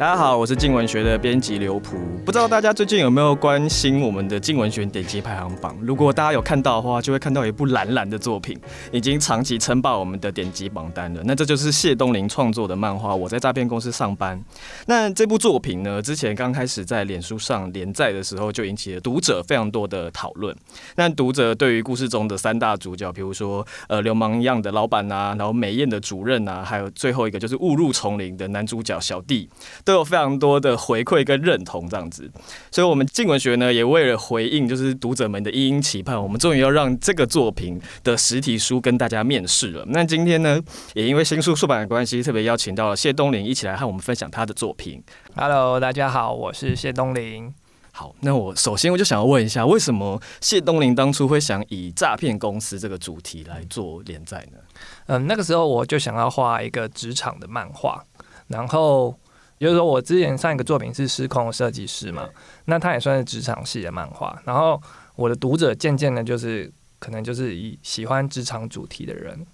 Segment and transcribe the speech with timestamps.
[0.00, 1.98] 大家好，我是静文学的编辑刘璞。
[2.24, 5.76] 不知道大家最近有没有关心我们的静文学点击排行榜？
[5.82, 8.58] 如果大家有看到的话，就会看到一部蓝蓝的作品，
[8.92, 11.20] 已经长期称霸我们的点击榜单了。
[11.26, 14.38] 那这就是谢东林创作的漫画《我在诈骗公司上班》。
[14.86, 20.56] 那这部作品呢，之前刚开始在脸书上连载的时候，就引起了读者非常多的讨论。
[20.96, 29.46] 那读者对于故事中的三大主角，比如说呃流氓一样的老板啊，然后美艳的主任啊，还有最后一个就是误入丛林的男主角小弟。
[29.90, 32.30] 都有非常多的回馈跟认同，这样子，
[32.70, 39.84] 所以，我们静文学呢，也为了回应就是读者们的殷殷期盼，我们终于要让这个作品的实体书跟大家面世了。
[39.88, 40.62] 那今天呢，
[40.94, 45.02] 也因为新书出版的关系，特别邀请到了谢东林一起来和我们分享他的作品。
[45.34, 47.52] Hello，大家好，我是谢东林。
[47.90, 54.58] 好，那我首先我就想要问一下，为什么谢东林当初会想以诈骗公司这个主题来做连载呢？
[55.06, 58.04] 嗯，那个时候我就想要画一个职场的漫画，
[58.46, 59.18] 然后。
[59.60, 62.26] 就是说，我之前上一个作品是《失控设计师》嘛，
[62.64, 64.40] 那它也算是职场系的漫画。
[64.46, 64.80] 然后
[65.16, 69.46] 我的读者渐渐的，就是可能就是以喜欢职场主题的人。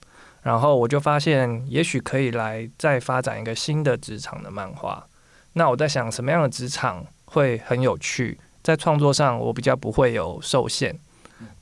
[0.43, 5.05] 然后我就发现，也许可以来再发展一个新的职场的漫画。
[5.55, 10.97] 那我在想，什么样的职场会很有趣，在创作上我比较不会有受限，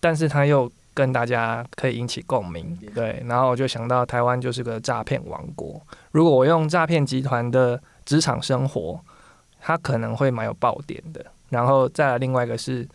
[0.00, 2.78] 但是它又跟大家可以引起共鸣。
[2.94, 5.80] 对，然后我就想到台湾就是个诈骗王国。
[6.10, 9.00] 如果我用诈骗集团的职场生活，
[9.60, 11.24] 他可能会蛮有爆点的。
[11.50, 12.86] 然后再来另外一个是，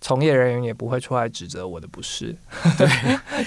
[0.00, 2.36] 从业人员也不会出来指责我的不是，
[2.78, 2.86] 对，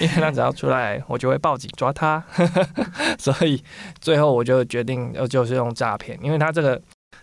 [0.00, 2.22] 为他只要出来，我就会报警抓他。
[3.18, 3.62] 所以
[4.00, 6.80] 最后我就决定，呃，就是用诈骗，因为他这个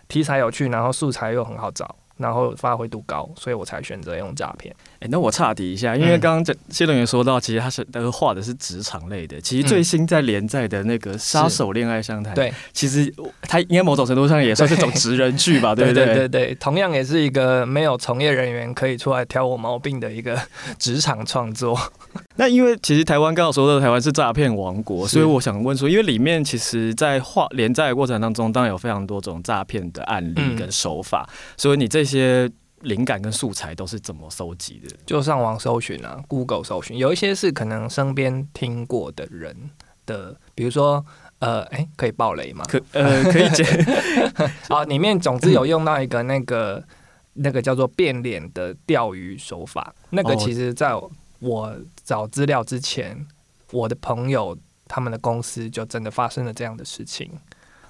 [0.08, 1.96] 题材有趣，然后素材又很好找。
[2.18, 4.74] 然后发挥度高，所以我才选择用诈骗。
[5.00, 9.40] 哎，那我岔题一下，因为刚刚谢东霖说到，其实他是那个画的是职场类的。
[9.40, 13.12] 其实最新在连载的那个《杀手恋爱相谈》，对，其实
[13.42, 16.04] 他应该某种程度上也算是种职人剧吧， 对不对？
[16.04, 20.36] 对对对，同样也是一个没有从业人员可以出来挑我毛病的一个
[20.78, 21.78] 职场创作。
[22.34, 32.50] 那因为其实台湾刚好说到台湾是诈骗王国，所以我想问说，因为里面其实，在画连载的过程当中，当然有非常多种诈骗的案例跟手法，嗯、所以你这些
[32.82, 34.96] 灵感跟素材都是怎么收集的？
[35.04, 39.70] 就上网搜寻啊，Google 搜寻，有一些是可能身边听过的人
[40.06, 41.04] 的，比如说
[41.40, 42.64] 呃，哎、欸，可以爆雷吗？
[42.68, 43.64] 可呃，可以解。
[44.68, 46.82] 啊，里面总之有用到一个那个
[47.34, 50.92] 那个叫做变脸的钓鱼手法，那个其实在
[51.40, 53.26] 我找资料之前，
[53.72, 54.56] 我的朋友
[54.86, 57.30] 他们的公司就真的发生了这样的事情，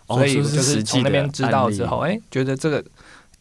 [0.06, 2.82] 所以就是从那边知道之后，哎，觉得这个。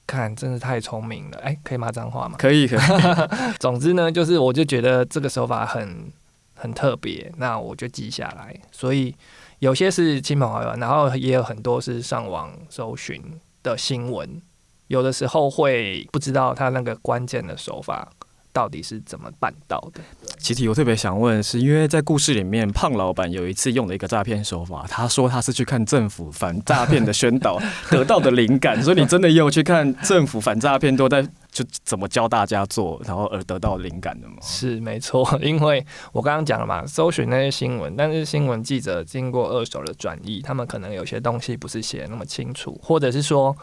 [0.07, 1.38] 看，真是太聪明了！
[1.40, 2.38] 哎、欸，可以骂脏话吗？
[2.40, 2.79] 可以，可以。
[3.59, 6.12] 总之呢，就是我就觉得这个手法很
[6.56, 8.57] 很特别，那我就记下来。
[8.72, 9.13] 所以
[9.59, 13.22] 有些是亲朋好友，然后也有很多是上网搜寻
[13.62, 14.41] 的新闻，
[14.88, 18.09] 有的时候会不知道他那个关键的手法。
[18.57, 20.01] 到底是怎么办到的？
[20.40, 34.38] 其实我特别想问，是因为在故事里面，胖老板有一次用了一个诈骗手法，他说他是去看政府反诈骗的宣导 得到的灵感，所以你真的也有去看政府反诈骗都在就怎么教大家做，然后而得到灵感的吗？
[34.41, 43.56] 是没错，因为我刚刚讲了嘛，搜寻那些新闻，但是新闻记者经过二手的转译，他们可能有些东西不是写得那么清楚，或者是说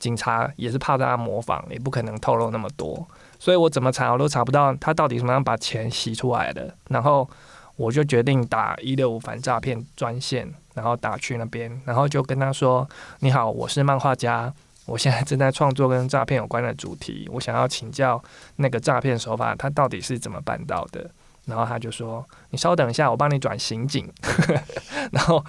[0.00, 3.06] 警察也是怕大家模仿，也不可能透露那么多。
[3.38, 7.28] 所以我怎么查我都查不到他到底怎么样把钱洗出来的，然后
[7.76, 12.88] 我就决定打一六五反诈骗专线，然后打去那边，然后就跟他说
[13.20, 14.52] ：“你好，我是漫画家，
[14.86, 18.22] 我现在正在创作跟诈骗有关的主题，我想要请教
[18.56, 21.10] 那个诈骗手法，他到底是怎么办到的？”
[21.50, 24.10] 然后他就说：“你稍等一下，我帮你转刑警。
[25.12, 25.44] ”然后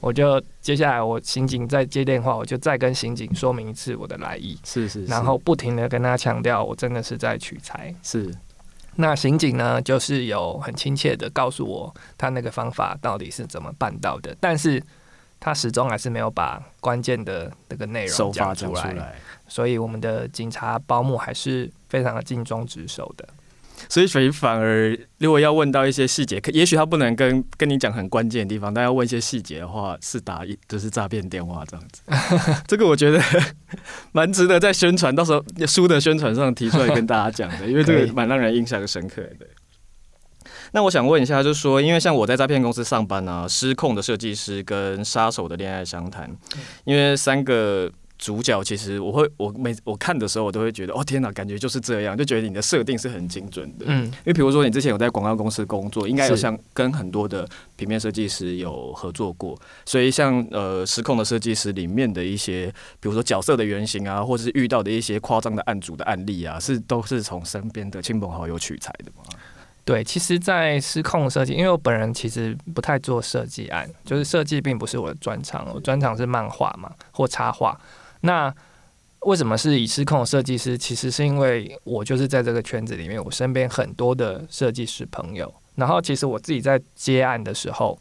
[0.00, 4.58] 我就接下来我刑警再接电话，我就再跟刑警说明一次我的来意。
[4.64, 5.06] 是是是。
[5.06, 7.94] 然后不停的跟他强调，我真的是在取材。
[8.02, 8.34] 是。
[8.96, 14.82] 那刑警呢，就是有很亲切的告诉我他那个方法到底是怎么办到的，但是
[15.40, 19.14] 他始终还是没有把关键的那个内容讲出来。
[19.46, 23.28] 所以我们的警察保姆还是非常的尽忠职守的。
[23.88, 32.02] 所以，所以反而，如果要问到一些细节，可也许他不能跟跟你讲很关键的地方，但要问一些细节的话，是打一就是诈骗电话这样子。
[32.66, 33.20] 这个我觉得
[34.12, 39.46] 蛮值得在宣传，到时候书的宣传上提出来跟大家讲的，因为这个蛮让人印象深刻的。
[40.72, 46.30] 那我想问一下，就是说，因为像我在诈骗公司上班啊，失控的设计师跟杀手的恋爱相谈，
[46.84, 47.90] 因为三个。
[48.24, 53.84] 主角，其实我会我每我看的时候，我都会觉得哦天哪，感觉就是这样，就觉得你的设定是很精准的。
[53.86, 59.54] 嗯，因为比如说你之前有在广告公司工作，应该有像跟很多的平面设计师有合作过，
[59.84, 69.38] 所以像呃失控的设计师里面的一些，比如说角色的原型啊，或者是遇到的一些夸张的案主的案例啊，是都是从身边的亲朋好友取材的吗？
[69.84, 77.78] 对，其实，在失控设计，因为我本人其实不太做设计案，就是设计并不是我的专长，我专长是漫画嘛或插画。
[78.24, 78.52] 那
[79.20, 80.76] 为什么是以失控设计师？
[80.76, 87.98] 其实是因为我就是在这个圈子里面，我身边很多的设计师朋友，然后其实我自己在接案的时候，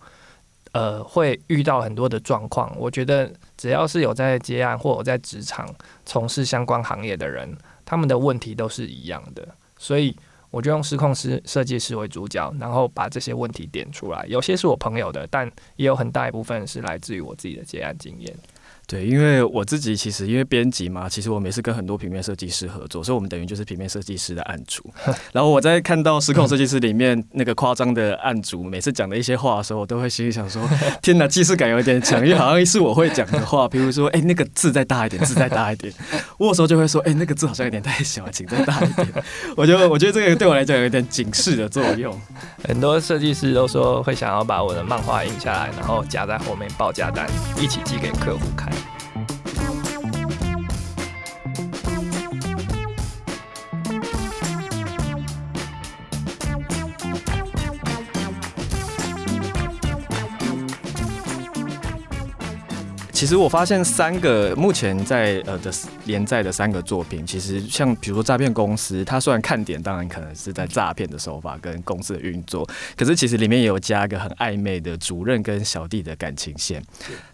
[0.72, 2.74] 呃，会遇到很多的状况。
[2.78, 5.68] 我觉得只要是有在接案或者在职场
[6.06, 9.48] 从事相关行业的人，他们的问题都是一样的，
[9.78, 10.16] 所以。
[10.54, 14.24] 我就用失控师设计师为主角，然后把这些问题点出来。
[14.28, 18.32] 有些是我朋友的，但也有很大一部分是来自于我自己的接案经验。
[18.86, 24.84] 对，因为我自己其实因为编辑嘛，其实我每次跟很多平面设计师合作，所以我们等于就是平面设计师的案主。
[25.32, 30.62] 然后我在看到《失控设计师》里面那个夸张的案主每次讲的一些话的时候，我都会心里想说：
[31.02, 33.68] 天哪，既视感有点强，因为好像是我会讲的话。
[33.68, 35.92] 比如说，哎、欸，那个字再大一点，字再大一点。
[36.38, 39.08] 我有时候就会说：哎、欸，那个字好像有点太小，请再大一点。
[39.56, 42.20] 我觉得，我觉得这个对我来讲有点警示的作用。
[42.68, 47.26] 很多设计师都说会想要把我的漫画印下来，然后夹在后面报价单，
[47.60, 48.72] 一起寄给客户看。
[63.24, 65.72] 其实我发现三个目前在呃的
[66.04, 72.68] 连载的三个作品，其实像比如说诈骗公司，它虽然看点当然可能是在诈骗的手法跟公司的运作，
[72.98, 76.84] 可是其实里面也有加一个很暧昧的主任跟小弟的感情线，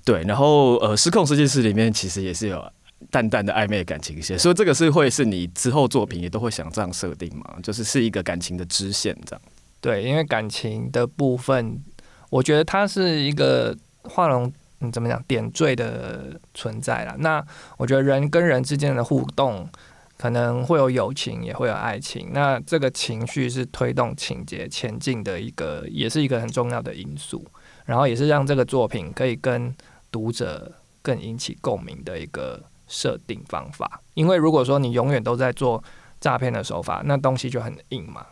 [0.06, 0.21] 对。
[0.25, 2.63] 然后呃失控设计师里面其实也是有
[3.09, 7.56] 淡淡的暧昧的感情线，所以这个是会是你之后作品也都会想这样设定嘛？
[7.63, 9.41] 就是是一个感情的支线这样。
[9.81, 11.81] 对，因为感情的部分，
[12.30, 14.53] 我觉得它是一个画龙。
[14.81, 17.16] 嗯，怎么讲点缀的存在了？
[17.20, 17.46] 那
[17.78, 19.70] 我觉得人跟人之间的互动，
[20.18, 22.30] 可能会有友情，也会有爱情。
[22.34, 27.46] 那这个情绪是推动情节前进的一个，也是一个很重要的因素。
[27.86, 29.76] 然后也是让这个作品可以跟
[30.12, 30.72] 读者
[31.02, 34.00] 更引起共鸣的一个设定方法。
[34.14, 35.84] 因为如果说你永远都在做
[36.20, 38.25] 诈骗的手法，那东西就很硬嘛。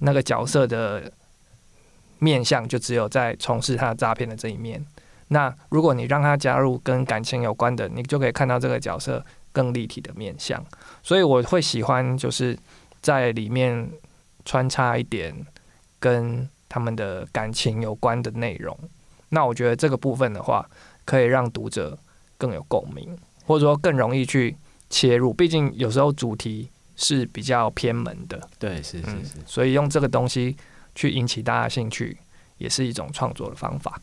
[0.00, 1.12] 那个角色的
[2.18, 4.84] 面相就只有在从事他的诈骗的这一面。
[5.28, 10.64] 那如果你让他加入跟感情有关的，你就可以看到这个角色更立体的面相。
[11.02, 12.58] 所以我会喜欢就是
[13.00, 13.90] 在里面
[14.44, 15.34] 穿插一点
[15.98, 18.76] 跟他们的感情有关的内容。
[19.30, 20.66] 那我觉得这个部分的话，
[21.04, 21.98] 可以让读者
[22.38, 24.56] 更有共鸣，或者说更容易去
[24.88, 25.32] 切入。
[25.34, 28.48] 毕竟有时候主题是比较偏门的。
[28.58, 29.10] 对，是是是。
[29.36, 30.56] 嗯，所以用这个东西
[30.94, 32.16] 去引起大家兴趣，
[32.56, 34.00] 也是一种创作的方法。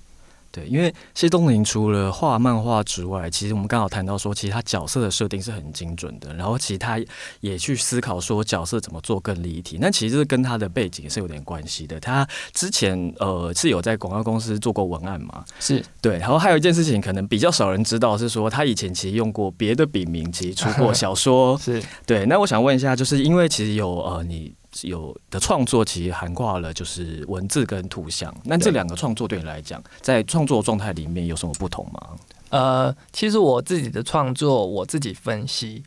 [0.56, 6.98] 对，因为谢东林除了画漫画之外，其实我们刚好谈到说，其实他角色的设定是很精准的，然后其实他
[7.42, 9.78] 也去思考说角色怎么做更立体。
[9.81, 12.00] 那其实跟他的背景是有点关系的。
[12.00, 15.44] 他之前呃是有在广告公司做过文案嘛？
[15.60, 16.18] 是对。
[16.19, 21.57] 然后还有一件事情，可能比较少人知道是说，他以前其实用过别的笔名，其实出过小说。
[21.60, 22.25] 是对。
[22.28, 24.54] 那我想问一下，就是因为其实有呃你。
[24.83, 32.09] 有的创作其实涵盖了就是文字跟图像，那这两个创作对你来讲，在创作状态里面有什么不同吗？
[32.50, 35.83] 呃，其实我自己的创作，我自己分析，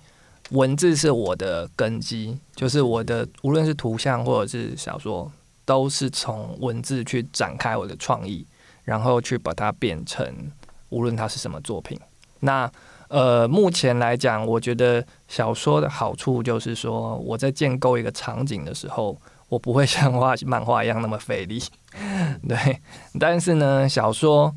[0.51, 5.31] 文字是我的根基，就是我的无论是图像或者是小说，
[5.65, 8.47] 都是从文字去展开我的创意，
[8.85, 10.27] 然后去把它变成
[10.89, 11.99] 无论它是什么作品。
[12.41, 12.71] 那
[13.09, 21.59] 呃，目前来讲，我觉得小说的好处就是说，我在建构一个场景的时候，我不会像画漫画一样那么费力，
[22.47, 22.79] 对。
[23.19, 24.55] 但是呢，小说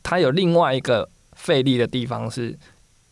[0.00, 2.56] 它有另外一个费力的地方是，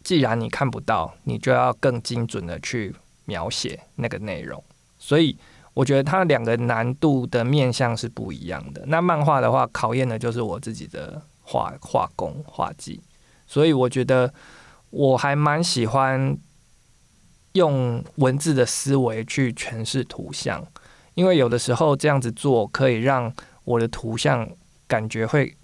[0.05, 4.63] 既然你看不到，你就要更精准的去描写那个内容。
[5.01, 5.37] 所以，
[5.75, 8.85] 我觉得它两个难度的面向是不一样的。
[8.87, 13.01] 那漫画的话，考验的就是我自己的画画工、画技。
[13.49, 14.33] 所以，我觉得。
[14.91, 16.37] 我还蛮喜欢
[17.53, 20.65] 用文字的思维去诠释图像，
[21.15, 23.33] 因为有的时候这样子做可以让
[23.65, 24.49] 我的图像
[24.87, 25.55] 感觉会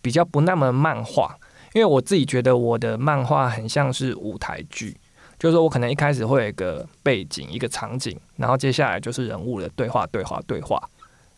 [0.00, 1.36] 比较不那么漫画。
[1.74, 4.96] 因为我自己觉得我的漫画很像是舞台剧，
[5.38, 10.82] 就是说我可能一开始会有一个背景、一个场景，然后接下来就是人物的对话、对话、对话，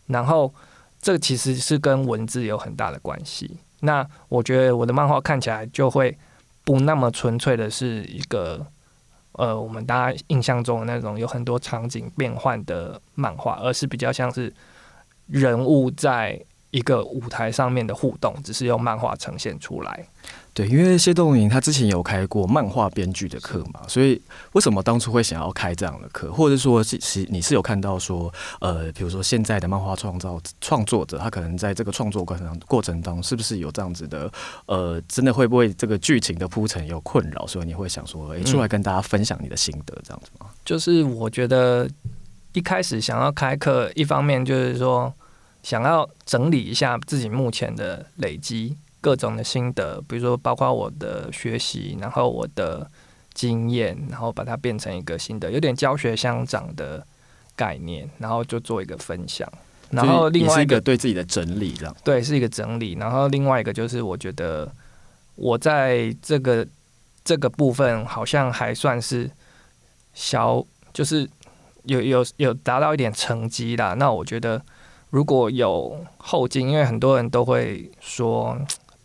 [0.07, 0.53] 然后
[1.01, 3.57] 这其实是跟文字有很大的关系。
[3.81, 6.17] 那我觉得我的漫画看起来就会。
[6.69, 8.63] 不那么纯粹的是一个
[9.31, 14.53] 呃，我们大家印象中的那种有很多场景变换的漫画，而是比较像是
[15.25, 20.05] 人物在一个舞台上面的互动，只是用漫画呈现出来。
[20.53, 34.29] 对，因为谢东霖他之前有开过漫画编剧的课嘛，所以为什么当初会想要开这样的课，或者说其实你是有看到说，呃，比如说现在的漫画创造创作者，他可能在这个创作过程过程当中，是不是有这样子的，
[34.65, 40.47] 呃，真的会不会这个剧情的铺陈有困扰，所以你会想说，哎，出来跟大家分享你的心得这样子吗？
[40.65, 41.89] 就是我觉得
[42.51, 45.13] 一开始想要开课，一方面就是说
[45.63, 48.75] 想要整理一下自己目前的累积。
[49.01, 52.89] 各种的心得，比如说包括我的学习，然后我的
[53.33, 57.05] 经验，然后把它变成一个新的，有点教学相长的
[57.55, 59.49] 概念，然后就做一个分享。
[59.89, 62.93] 然后另外一个，对自己的整理，这样对，是一个整理。
[62.93, 64.69] 然后另外一个就是，我觉得
[65.35, 66.67] 我在这个
[67.23, 69.31] 这个部分好像还算是
[70.13, 71.27] 小，就是
[71.83, 73.93] 有有有达到一点成绩啦。
[73.93, 74.61] 那我觉得
[75.09, 78.57] 如果有后劲，因为很多人都会说。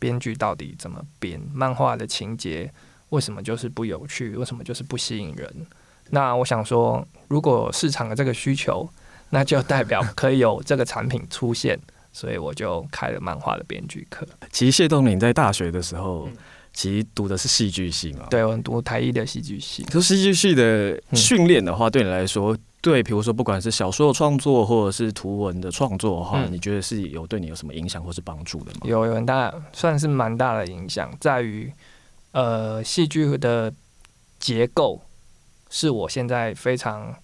[0.05, 2.71] 编剧到底怎么编漫画的情节？
[3.09, 4.37] 为什么就是不有趣？
[4.37, 5.67] 为什么就是不吸引人？
[6.11, 8.87] 那我想说，如果市场的这个需求，
[9.31, 11.81] 那就代表可以有这个产品出现，
[12.13, 14.29] 所以我就开了漫画的编剧课。
[14.53, 16.29] 其实谢东林在大学的时候，
[16.75, 18.27] 其实读的是戏剧系嘛？
[18.29, 19.85] 对，我读台艺的戏剧系。
[19.85, 22.55] 就戏剧系的训练的话，对你来说？
[22.83, 28.81] 对，比如说，不管是小说的创作，或者是图文的创作的话，嗯，你觉得是有对你有什么影响或是帮助的吗？
[28.83, 31.73] 有，有很大，算是蛮大的影响，在于
[32.33, 33.73] 呃，戏剧的
[34.39, 35.01] 结构
[35.71, 37.15] 是我现在非常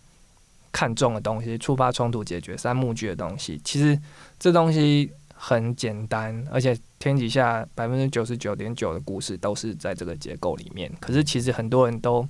[0.73, 3.61] 看重的东西，触发冲突解决三幕剧的东西。
[3.63, 4.01] 其实
[4.39, 5.11] 这东西
[5.43, 10.93] 很简单，而且天底下百分之九十九点九的故事都是在这个结构里面。
[11.01, 12.29] 可是其实很多人都。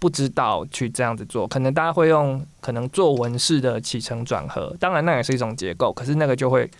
[0.00, 6.70] 不知道去这样子做，可能大家会用可能作文式的起承转合，当然那也是一种结构，可是那个就会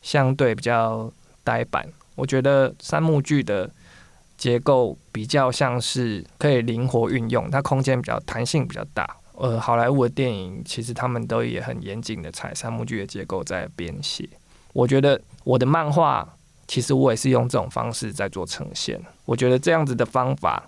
[0.00, 1.08] 相对比较
[1.44, 1.86] 呆板。
[2.16, 3.70] 我觉得三幕剧的
[4.36, 9.08] 结构比较像是可以灵活运用，它空间比较弹性比较大。
[9.34, 14.28] 呃，好莱坞的电影其实他们都也很严谨的采三幕剧的结构在编写。
[14.72, 16.36] 我觉得我的漫画
[16.66, 19.00] 其实我也是用这种方式在做呈现。
[19.24, 20.62] 我觉得这样子的方法。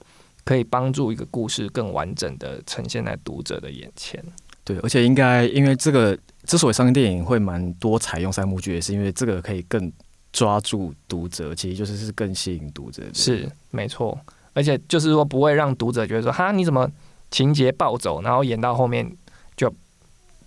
[0.46, 4.22] 可以帮助一个故事更完整的呈现在读者的眼前。
[4.62, 9.90] 对，而且应该因为这个之所以商业电影会蛮多采用三幕剧，也是因为这个可以更
[10.34, 13.02] 抓住读者，其实就是是更吸引读者。
[13.14, 14.20] 是没错，
[14.52, 16.86] 而且就是说不会让读者觉得说哈，你怎么
[17.30, 19.10] 情节暴走，然后演到后面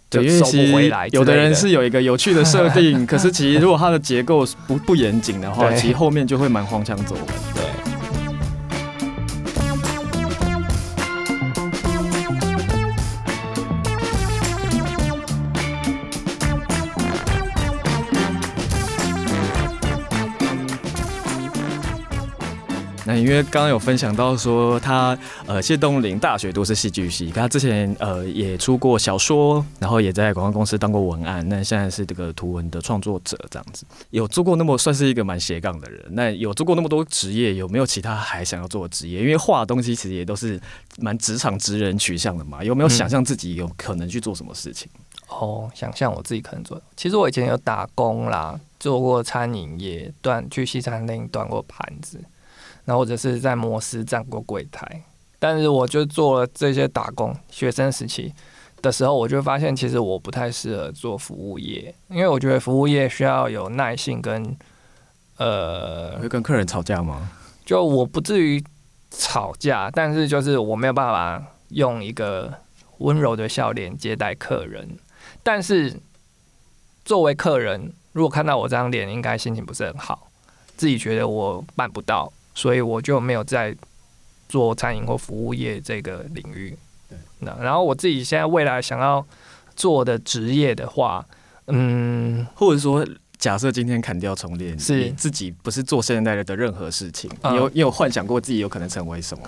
[0.10, 1.08] 就就收不回来。
[1.12, 7.36] 有的人是有一个有趣的设定， 可是其实如果它的结构不不严谨的话，其实后面就会蛮荒腔走板。
[7.54, 7.87] 对。
[23.28, 36.02] 因为刚刚有分享到说他呃谢东霖大学都是戏剧系，他之前呃也出过小说，然后也在广告公司当过文案，那现在是这个图文的创作者这样子，有做过那么算是一个蛮斜杠的人。
[36.12, 39.20] 那有做过那么多职业，有没有其他还想要做的职业？
[39.20, 40.58] 因为画的东西其实也都是
[41.00, 44.90] 蛮职场职人取向的嘛，有没有想象自己有可能去做什么事情？
[45.28, 52.22] 哦，想象我自己可能做，其实我以前有打工啦，做过餐饮业，端去西餐厅端过盘子。
[52.88, 55.04] 然后或者是在摩斯站过柜台，
[55.40, 57.36] 但是我就做了这些打工。
[57.52, 58.34] 学生时期
[58.82, 64.58] 的时候，我就发现其实我不太适合做服务业，因为我觉得服务业需要有耐性跟
[65.36, 67.30] 呃，会跟客人吵架吗？
[67.66, 68.64] 就我不至于
[69.12, 72.54] 吵架，但是就是我没有办法用一个
[73.00, 74.98] 温柔的笑脸接待客人。
[75.44, 76.00] 但是
[77.04, 80.30] 作为客人，如果看到我这张脸，应该心情不是很好，
[80.78, 82.32] 自己觉得我办不到。
[82.58, 83.76] 所以我就没有在
[84.50, 86.76] 做餐饮或服务业这个领域。
[87.38, 89.24] 那然后我自己现在未来想要
[89.76, 91.24] 做的职业的话，
[91.68, 99.44] 嗯，或者说假设今天砍掉重练，是自己不是做现在的任何事情，你有你有幻想过自己有可能成为什么？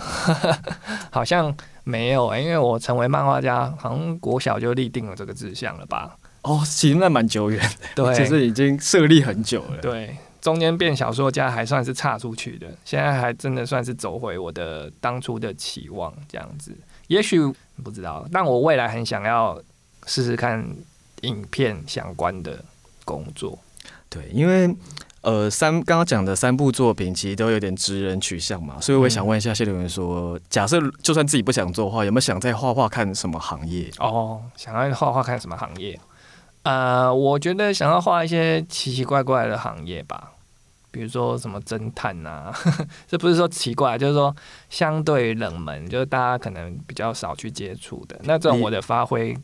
[1.10, 1.52] 好像
[1.84, 6.16] 没有，因为我成为漫画家，好像国小就立定了这个志向了吧？
[6.44, 7.60] 哦，其实那蛮久远
[7.96, 10.16] 的，对，其 实已经设立很久了，对。
[10.42, 16.76] 中间变小说家还算是差出去的，现在还真的算是走回我的当初的期望这样子。
[17.08, 17.40] 也许
[17.84, 19.62] 不知道，但我未来很想要
[20.06, 20.66] 试试看
[21.22, 22.64] 影片相关的
[23.04, 23.58] 工作。
[24.10, 24.74] 对，因为
[25.22, 33.92] 呃，三刚刚讲的三部作品其实都有点职人取向嘛，所以我也想问一下谢留言说，嗯、假设就算自己不想做的话，有没有想在画画看什么行业？
[34.00, 36.00] 哦，想要画画看什么行业？
[36.64, 40.32] 呃，我觉得想要画一些奇奇怪怪的行业吧，
[40.92, 42.54] 比如说什么侦探啊，
[43.08, 44.36] 这不是说奇怪，就是说
[44.70, 49.36] 相对冷门，就是大家可能比较少去接触的，那这种我的发挥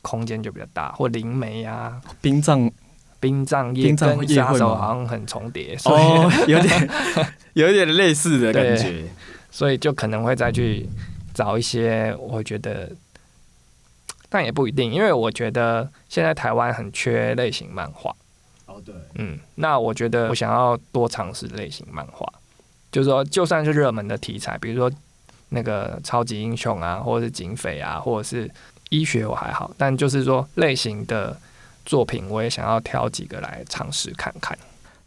[0.00, 2.70] 空间就比较大，或灵媒啊，殡葬。
[3.20, 6.90] 殡葬业跟杀手好像很重叠，所以、哦、有点
[7.54, 9.04] 有一点类似的感觉，
[9.48, 10.88] 所以就可能会再去
[11.32, 12.90] 找一些，我觉得，
[14.32, 18.10] 但也不一定，因为我觉得现在台湾很缺类型漫画。
[18.66, 22.26] 哦，对，嗯，那我觉得我想要多尝试类型漫画，
[22.90, 24.90] 就是说，就算是热门的题材，比如说
[25.50, 28.50] 那个超级英雄啊，或者是警匪啊，或者是
[28.88, 31.38] 医学，我还好，但就是说类型的。
[31.84, 34.56] 作品我也想要挑几个来尝试看看。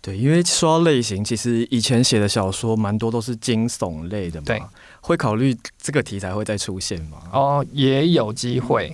[0.02, 4.46] 对，因为说到类型，其实以前写的小说蛮多都是惊悚类的嘛。
[4.46, 4.62] 对，
[5.00, 7.18] 会考虑这个题材会再出现吗？
[7.32, 8.94] 哦，也有机会。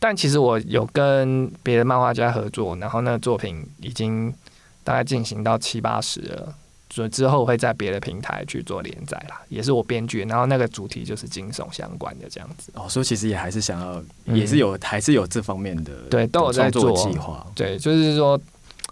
[0.00, 4.34] 但其实我有跟别的漫画家合作，然后那个作品已经
[4.82, 6.52] 大概进行到七八十了。
[6.92, 12.72] 所以之后会在别的平台去做连载啦，也是我编剧，然后那个主题就是惊悚相关的这样子。
[12.74, 17.46] 哦，所以其实也还是想要，嗯、也是有，还是有这方面的，对，都有在做计划。
[17.54, 18.36] 对，就是说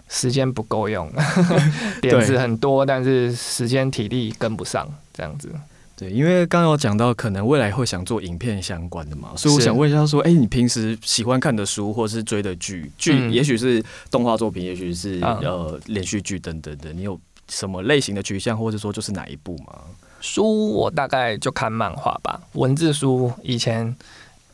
[0.08, 1.10] 时间不够用，
[2.00, 5.50] 点子很多，但是时间体力跟不上这样子。
[5.98, 17.20] 对，因为刚刚有讲到，可能未来会想做影片相关的嘛，所以我想问一下，说，哎、欸，你平时喜欢看的书或是追的剧，剧也许是动画作品，也许是、嗯、呃连续剧等等的，你有？
[17.50, 19.74] 什么类型的取向，或者说就是哪一部吗？
[20.20, 23.96] 书我大概就看漫画吧，文字书以前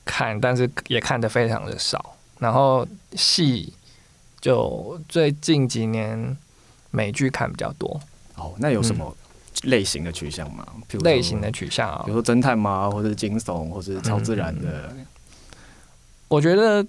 [0.04, 2.14] 看，但是也看的非常的少。
[2.38, 2.86] 然后
[3.16, 3.72] 戏
[4.40, 6.36] 就最近几年
[6.92, 8.00] 美剧看比较多。
[8.36, 9.12] 哦，那有什么
[9.64, 10.66] 类型的取向吗？
[10.92, 12.88] 嗯、类型的取向啊，比如说侦探吗？
[12.90, 14.90] 或者是惊悚，或者是超自然的？
[14.96, 15.06] 嗯、
[16.28, 16.86] 我觉得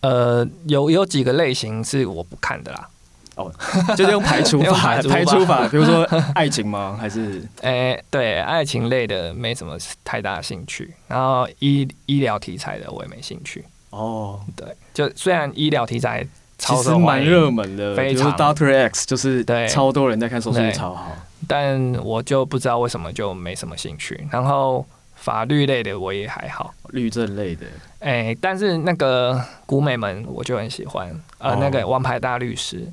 [0.00, 2.88] 呃，有有几个类型是我不看的啦。
[3.36, 3.52] 哦，
[3.96, 6.04] 就是用排除法， 排除法， 比如说
[6.36, 6.96] 爱情吗？
[7.00, 7.44] 还是？
[7.62, 10.94] 哎、欸，对，爱情类的没什么太大的兴趣。
[11.08, 13.64] 然后医医疗题材的我也没兴趣。
[13.90, 16.24] 哦，对，就虽然医疗题材
[16.58, 21.16] 其实蛮热门的，非常 Doctor X 就是对超多人在看，收视率超好。
[21.46, 24.26] 但我就不知道为什么就没什么兴趣。
[24.30, 27.66] 然后法律类的我也还好，律政类的，
[28.00, 32.86] 哎、欸，但是那个古美门我就很喜欢，呃，那个王牌大律师。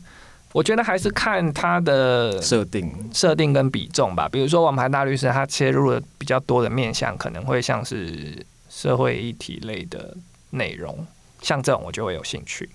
[0.54, 4.28] 我觉得还是看他的设定、设定跟比重吧。
[4.28, 10.18] 比如说《王牌大律师》，他切入了比较多的面向，可能会像是社会议题类的
[10.50, 11.08] 内容，
[11.42, 12.70] 像这种我就会有兴趣。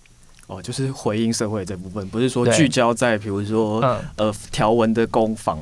[0.46, 5.59] 哦，就是回应社会这部分，不是说聚焦在比如说、嗯、呃条文的攻防。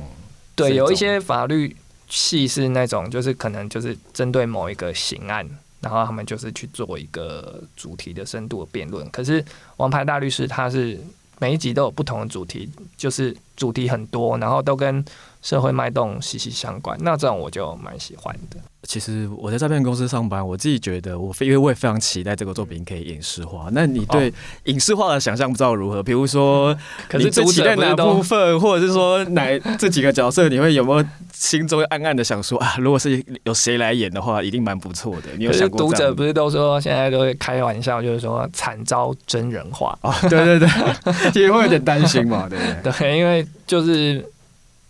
[0.55, 1.75] 对，有一些法律
[2.07, 5.47] 系是那种，就是可能就是针对某一个刑案，
[5.81, 9.09] 然后他们就是去做一个主题的深度的辩论。
[9.09, 9.41] 可是
[9.77, 10.99] 《王牌大律师》他是。
[11.37, 15.03] 每一集都有不同的主题，就是主题很多，然后都跟
[15.41, 16.97] 社会脉动息息相关。
[17.01, 18.57] 那这种我就蛮喜欢的。
[18.87, 23.67] 其实我在诈骗公司上班，我自己觉得我非因为我也非常期待这个作品可以影视化。
[23.71, 24.31] 那你对
[24.65, 26.03] 影视化的想象不知道如何？
[26.03, 26.75] 比如说，
[27.09, 32.75] 可是最期待哪部分， 或者是说哪这几个角色，你会有没有心中暗暗的想说啊？
[32.77, 35.29] 如果是有谁来演的话，一定蛮不错的。
[35.37, 35.79] 你有想过？
[35.79, 40.15] 读者不是都说现在都会开玩笑，就是说惨遭真人化啊？
[40.29, 40.69] 对对对，
[41.41, 42.93] 也会有点担心嘛，对不对？
[42.99, 44.23] 对，因为就是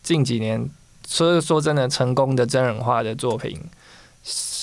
[0.03, 0.63] 近几年
[1.07, 3.59] 所以说真的，成功的真人化的作品。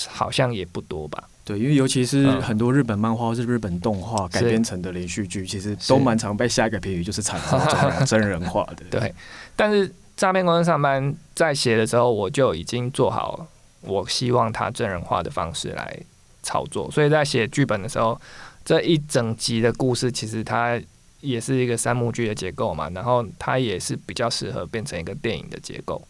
[0.09, 1.23] 好像也不多吧？
[1.45, 8.85] 对，因为尤其是很多日本漫画或是日本动画改编成的连续剧，其实都蛮常被下一个评语就是惨遭真人化的。
[8.89, 9.13] 对，
[9.53, 13.45] 但是诈骗公司上班在写的时候，我就已经做好
[13.81, 15.99] 我希望他真人化的方式来
[16.41, 18.17] 操作，所以在写剧本的时候，
[18.63, 20.81] 这一整集的故事其实它
[21.19, 26.01] 也是一个三幕剧的结构嘛，然后它也是比较适合变成一个电影的结构。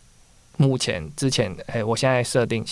[0.57, 2.63] 目前之前，哎、欸，我现在设定。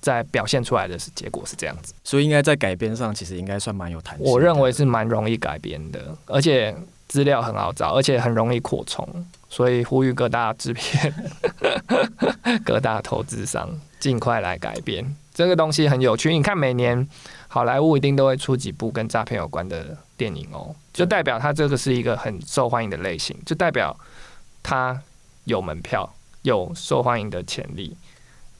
[0.00, 4.26] 在表现出来的是结果是这样子，所以应该在改编上其实应该算蛮有弹性。
[4.26, 6.74] 我认为是蛮容易改编的，而且
[7.06, 9.06] 资料很好找，而且很容易扩充，
[9.48, 11.12] 所以呼吁各大制片、
[12.64, 16.32] 各大投资商尽快来改编这个东西，很有趣。
[16.32, 17.06] 你看，每年
[17.48, 23.94] 好莱坞一定都会出几部跟诈骗有关的电影哦，就代表它这个是一个很受欢迎的类型，就代表
[24.62, 25.00] 它
[25.44, 26.10] 有门票、
[26.42, 27.96] 有受欢迎的潜力。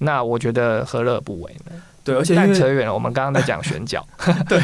[0.01, 1.73] 那我觉得何乐不为呢？
[2.03, 4.05] 对，而且但扯远了，我们刚刚在讲选角，
[4.49, 4.59] 对，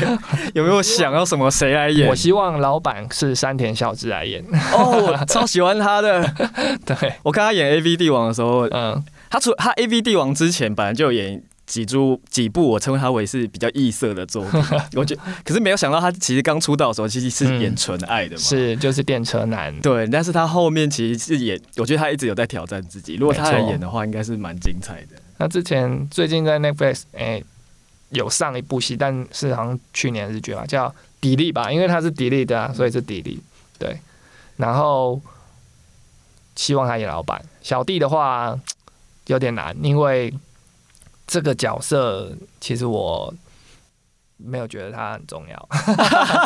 [0.54, 2.08] 有没有想要什么谁来演？
[2.08, 4.42] 我希望老板是山田孝之来演。
[4.72, 6.26] 哦，我超喜欢他的。
[6.86, 14.62] 对，我看他演 A V 帝王的时候，嗯，他除他 A V 帝王之前，本来就有演几出几部，我称为他为是比较异色的作品。
[14.96, 19.78] 我觉得，可是没有想到他其实刚出道的时候，其实是演纯爱的嘛，嗯、是就是电车男。
[19.82, 23.16] 对，但是他后面其实是演，我觉得他一直有在挑战自己。
[23.16, 25.16] 如果他来演的话，应该是蛮精彩的。
[25.38, 27.44] 那之前最近在 Netflix 哎、欸、
[28.10, 30.88] 有上一部戏，但是好像去年日剧吧，叫
[31.20, 33.38] 《砥砺》吧，因为他是砥砺的啊，所以是砥砺。
[33.78, 33.98] 对，
[34.56, 35.20] 然后
[36.54, 38.58] 希望他演老板，小弟的话
[39.26, 40.32] 有点难，因为
[41.26, 43.34] 这个角色其实我
[44.36, 45.68] 没有觉得他很重要。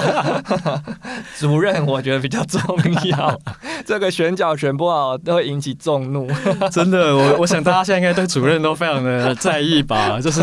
[1.39, 2.61] 主任我觉得比较重
[3.07, 3.41] 要。
[3.85, 6.29] 这个选角选不好都会引起众怒，
[6.71, 10.43] 真的，我我想大家现在应该对主任都非常的在意吧，就是，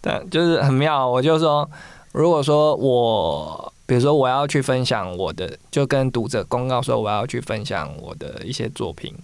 [0.00, 1.08] 但，就是很妙。
[1.08, 1.68] 我就说，
[2.12, 9.14] 如果说我，比如说我要去分享我的，就跟读者公告说我要去分享我的一些作品，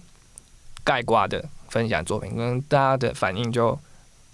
[0.83, 3.77] 盖挂的分享作品，跟大家的反应就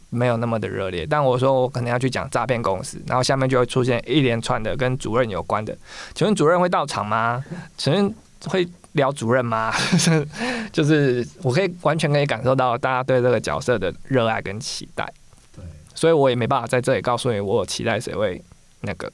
[0.09, 1.05] 没有那么的热烈。
[1.05, 5.77] 但我说我可能要去讲诈骗公司，然后下面就会出现一连串的跟主任有关的，
[6.13, 7.43] 请问主任会到场吗？
[7.77, 8.13] 请问。
[8.45, 9.73] 会聊主任吗？
[10.71, 15.05] 就是我可以完全可以感受到大家对这个角色的热爱跟期待。
[15.53, 15.61] 对，
[15.93, 18.41] 所以我也没办法在这里告诉你我有期待谁会
[18.79, 19.11] 那个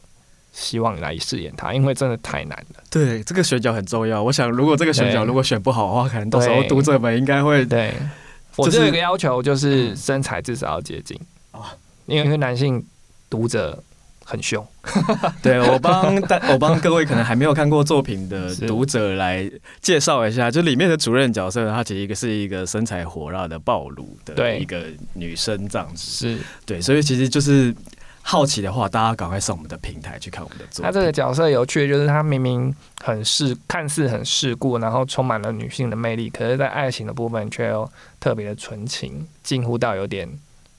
[0.54, 2.84] 希望你来饰演他，因为真的太难了。
[2.92, 4.22] 对，这个选角很重要。
[4.22, 7.92] 我想，如果这个选角如果选不好的话，可能到时候读者们应该会对。
[8.58, 11.20] 我只有一个要求，就是身材至少要接近。
[11.52, 12.86] 啊，因为因为男性
[13.30, 13.84] 读者。
[14.28, 14.68] 很凶，
[15.44, 19.48] 对，我帮大我帮各位可能还没有看过作品的 读者来
[19.84, 26.40] 介绍一下，就里面的主任角色，她其实一个是一个身材火辣的暴露的一个女生这样子，是。
[26.66, 27.72] 对，所以其实就是
[28.28, 30.84] 好奇的话，大家赶快上我们的平台去看我们的作品。
[30.84, 40.28] 他这个角色有趣的就是，他明明很世，看似很世故，然后充满了女性的魅力，可是，在爱情的部分却又特别的纯情，近乎到有点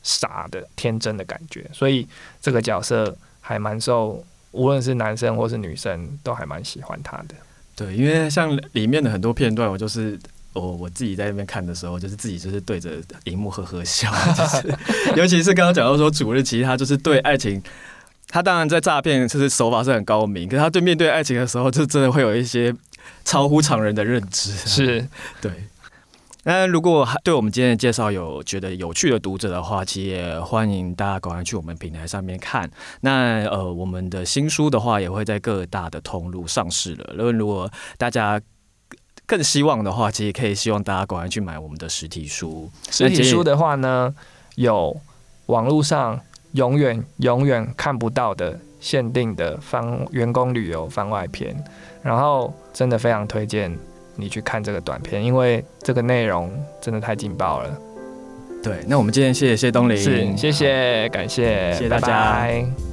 [0.02, 2.06] 傻的天真的感觉，所以
[2.40, 3.16] 这个角色。
[3.48, 7.34] 还蛮受，无论是男生或是女生，都还蛮喜欢他的。
[7.76, 10.18] 对，因为像里面的很多片段，我就是
[10.56, 12.90] 我我自己在那边看的时候，就是自己就是对着
[13.24, 14.10] 荧幕呵呵笑。
[14.36, 14.78] 就是，
[15.16, 17.62] 尤其是刚刚讲到说主日，其实他就是对爱情，
[18.28, 22.74] 他当然在诈骗就是手法是很高明，可是他对面对爱情的时候，就真的会有一些
[23.24, 24.50] 超乎常人的认知。
[24.52, 25.08] 是，
[25.40, 25.52] 对。
[26.48, 32.70] 那如果对我们今天的介绍有觉得有趣的读者的话，其实也欢迎大家赶快去我们平台上面看。
[33.00, 37.14] 那呃，我们的新书的话也会在各大的通路上市了。
[37.16, 38.40] 如果如果大家
[39.26, 42.70] 更希望的话，其实可以希望大家赶快去买我们的实体书。
[42.90, 44.14] 实体书的话呢，
[44.54, 44.96] 有
[45.46, 46.20] 网络上
[46.52, 51.56] 永远永远看不到的限定的番员工旅游番外篇，
[52.02, 53.76] 然后真的非常推荐。
[54.18, 57.78] 你去看这个短片，因为这个内容真的太劲爆了。
[58.62, 62.06] 对，那我们今天谢谢谢东林，是谢谢，感谢，谢谢大家。
[62.06, 62.85] 拜拜。